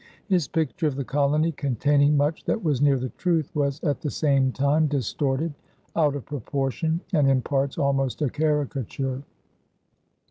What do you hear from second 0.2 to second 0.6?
His